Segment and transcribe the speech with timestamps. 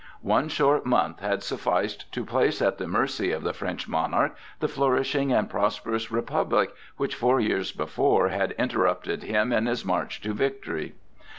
[0.25, 4.67] One short month had sufficed to place at the mercy of the French monarch the
[4.67, 10.35] flourishing and prosperous Republic, which four years before had interrupted him in his march of
[10.37, 10.95] victory.